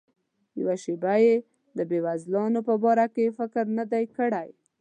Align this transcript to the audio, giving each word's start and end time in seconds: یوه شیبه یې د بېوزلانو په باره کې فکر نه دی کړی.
یوه 0.59 0.75
شیبه 0.83 1.15
یې 1.23 1.35
د 1.77 1.79
بېوزلانو 1.89 2.59
په 2.67 2.73
باره 2.83 3.05
کې 3.15 3.35
فکر 3.37 3.65
نه 3.77 3.83
دی 3.91 4.03
کړی. 4.15 4.49